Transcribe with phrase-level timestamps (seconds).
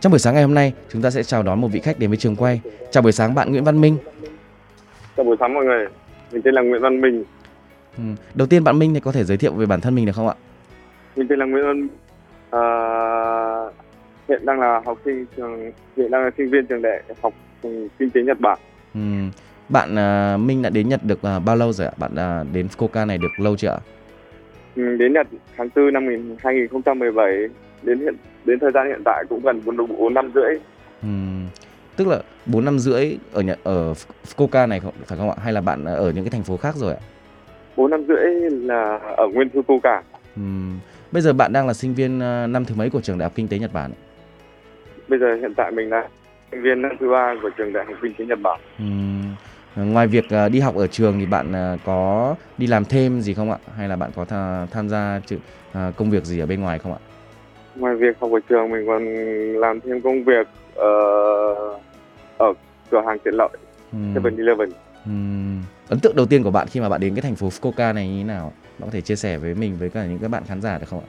[0.00, 2.10] Trong buổi sáng ngày hôm nay, chúng ta sẽ chào đón một vị khách đến
[2.10, 2.60] với trường quay.
[2.90, 3.96] Chào buổi sáng bạn Nguyễn Văn Minh.
[5.16, 5.86] Chào buổi sáng mọi người,
[6.32, 7.24] mình tên là Nguyễn Văn Minh.
[7.96, 8.02] Ừ.
[8.34, 10.28] Đầu tiên bạn Minh thì có thể giới thiệu về bản thân mình được không
[10.28, 10.34] ạ?
[11.16, 11.88] Mình tên là Nguyễn Văn
[12.50, 12.62] à,
[14.28, 17.34] hiện đang là học sinh trường hiện đang là sinh viên trường đại học
[17.98, 18.58] kinh tế Nhật Bản.
[18.94, 19.00] Ừ.
[19.68, 21.92] Bạn uh, Minh đã đến Nhật được uh, bao lâu rồi ạ?
[21.96, 23.78] Bạn uh, đến Fukuoka này được lâu chưa ạ?
[24.78, 27.48] Đến Nhật tháng 4 năm 2017
[27.82, 28.14] đến hiện
[28.44, 30.58] đến thời gian hiện tại cũng gần 4, 4 năm rưỡi.
[31.02, 31.08] Ừ.
[31.96, 33.92] Tức là 4 năm rưỡi ở Nhật ở
[34.26, 35.36] Fukuoka này phải không ạ?
[35.42, 37.00] Hay là bạn ở những cái thành phố khác rồi ạ?
[37.76, 40.00] 4 năm rưỡi là ở nguyên Fukuoka.
[40.36, 40.42] Ừ.
[41.12, 42.18] Bây giờ bạn đang là sinh viên
[42.52, 43.90] năm thứ mấy của trường Đại học Kinh tế Nhật Bản?
[45.08, 46.08] Bây giờ hiện tại mình là
[46.50, 48.60] sinh viên năm thứ ba của trường Đại học Kinh tế Nhật Bản.
[48.78, 48.84] Ừ.
[49.84, 53.58] Ngoài việc đi học ở trường thì bạn có đi làm thêm gì không ạ?
[53.76, 54.24] Hay là bạn có
[54.70, 55.20] tham gia
[55.96, 56.98] công việc gì ở bên ngoài không ạ?
[57.76, 59.04] Ngoài việc học ở trường mình còn
[59.60, 60.90] làm thêm công việc ở
[62.38, 62.52] ở
[62.90, 63.48] cửa hàng tiện lợi
[63.92, 63.98] Ừ.
[64.20, 64.68] 7-Eleven.
[65.04, 65.10] Ừ.
[65.88, 68.08] Ấn tượng đầu tiên của bạn khi mà bạn đến cái thành phố Fukuoka này
[68.08, 68.52] như thế nào?
[68.78, 70.86] Bạn có thể chia sẻ với mình với cả những các bạn khán giả được
[70.88, 71.08] không ạ?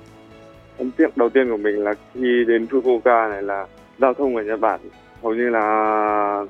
[0.78, 3.67] Ấn tượng đầu tiên của mình là khi đến Fukuoka này là
[4.00, 4.80] giao thông ở Nhật Bản
[5.23, 6.45] hầu như là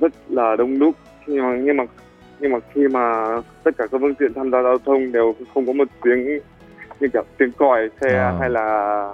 [0.00, 0.94] rất là đông đúc
[1.26, 1.84] nhưng mà nhưng mà
[2.40, 3.26] nhưng mà khi mà
[3.64, 6.38] tất cả các phương tiện tham gia giao thông đều không có một tiếng
[7.00, 8.36] như kiểu tiếng còi xe À.
[8.40, 9.10] hay là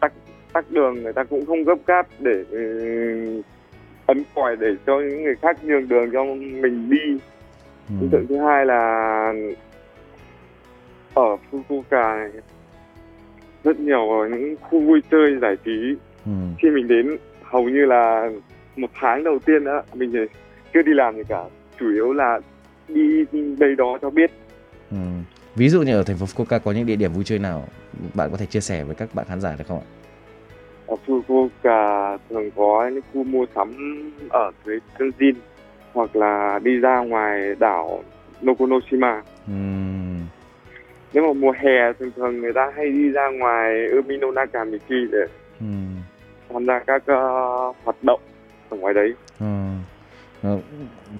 [0.00, 0.12] tắc
[0.52, 3.42] tắc đường người ta cũng không gấp gáp để ừ,
[4.06, 6.24] ấn còi để cho những người khác nhường đường cho
[6.62, 7.18] mình đi
[7.88, 7.94] Ừ.
[8.00, 9.32] ấn tượng thứ hai là
[11.14, 12.30] ở Fukuoka này
[13.64, 15.94] rất nhiều những khu vui chơi giải trí
[16.26, 16.32] Ừ.
[16.62, 18.30] khi mình đến hầu như là
[18.76, 20.18] một tháng đầu tiên đó mình chỉ
[20.76, 21.44] chưa đi làm gì cả
[21.80, 22.40] chủ yếu là
[22.88, 23.24] đi
[23.58, 24.30] đây đó cho biết
[24.90, 24.96] Ừ.
[25.56, 27.64] Ví dụ như ở thành phố Fukuoka có những địa điểm vui chơi nào
[28.14, 29.86] bạn có thể chia sẻ với các bạn khán giả được không ạ?
[30.86, 33.72] ở Fukuoka thường có những khu mua sắm
[34.30, 35.32] ở dưới Tenjin
[35.92, 38.02] hoặc là đi ra ngoài đảo
[38.42, 39.52] Nokonoshima Ừ.
[41.12, 45.26] nếu mà mùa hè thường thường người ta hay đi ra ngoài Umino Nakamiki để
[45.60, 45.66] Ừ.
[46.52, 47.18] tham gia các ờ,
[47.84, 48.20] hoạt động
[48.70, 49.46] ở ngoài đấy Ừ.
[50.42, 50.58] Ờ,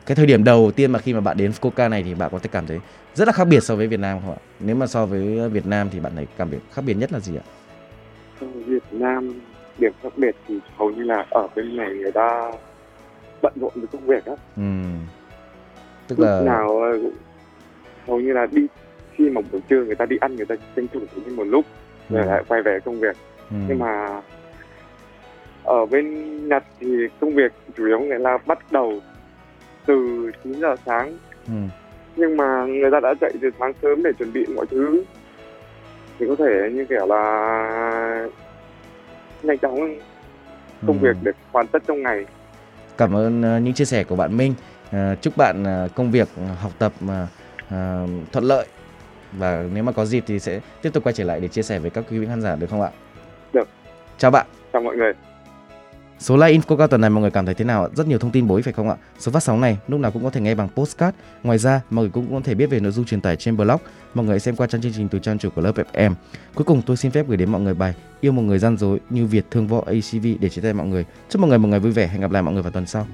[0.06, 2.38] Cái thời điểm đầu tiên mà khi mà bạn đến Fukuoka này thì bạn có
[2.38, 2.80] thể cảm thấy
[3.14, 4.38] rất là khác biệt so với Việt Nam không ạ?
[4.60, 7.20] Nếu mà so với Việt Nam thì bạn thấy cảm biệt khác biệt nhất là
[7.20, 7.44] gì ạ?
[8.40, 9.32] ở Việt Nam
[9.78, 12.52] điểm khác biệt thì hầu như là ở bên này người ta
[13.42, 14.62] bận rộn với công việc á Ừ.
[16.08, 16.98] Tức lúc là nào ờ,
[18.06, 18.66] hầu như là đi
[19.16, 21.64] khi mà buổi trưa người ta đi ăn người ta tranh thủ đi một lúc
[22.10, 22.16] ừ.
[22.16, 23.16] rồi lại quay về công việc
[23.50, 23.56] Ừ.
[23.68, 24.20] nhưng mà
[25.66, 26.14] ở bên
[26.48, 26.86] Nhật thì
[27.20, 29.00] công việc chủ yếu ta bắt đầu
[29.86, 31.16] từ 9 giờ sáng
[31.46, 31.52] Ừ.
[32.16, 35.04] nhưng mà người ta đã dậy từ sáng sớm để chuẩn bị mọi thứ
[36.18, 38.28] thì có thể như kiểu là
[39.42, 39.74] nhanh chóng
[40.86, 41.04] công Ừ.
[41.04, 42.24] việc để hoàn tất trong ngày
[42.98, 44.54] Cảm ơn ờ, những chia sẻ của bạn Minh.
[44.92, 46.28] Ờ, chúc bạn ờ, công việc,
[46.60, 46.92] học tập
[48.32, 48.66] thuận lợi
[49.38, 51.78] và nếu mà có dịp thì sẽ tiếp tục quay trở lại để chia sẻ
[51.78, 52.88] với các quý vị khán giả được không ạ?
[53.52, 53.68] Được.
[54.18, 54.46] Chào bạn.
[54.72, 55.12] chào mọi người
[56.18, 57.88] Số like Infoca tuần này mọi người cảm thấy thế nào ạ?
[57.94, 58.96] Rất nhiều thông tin bổ ích phải không ạ?
[59.18, 61.16] Số phát sóng này lúc nào cũng có thể nghe bằng postcard.
[61.42, 63.80] Ngoài ra, mọi người cũng có thể biết về nội dung truyền tải trên blog.
[64.14, 66.14] Mọi người hãy xem qua trang chương trình từ trang chủ của lớp FM.
[66.54, 69.00] Cuối cùng tôi xin phép gửi đến mọi người bài Yêu một người gian dối
[69.10, 71.04] như Việt thương võ ACV để chia tay mọi người.
[71.28, 72.06] Chúc mọi người một ngày vui vẻ.
[72.06, 73.06] Hẹn gặp lại mọi người vào tuần sau.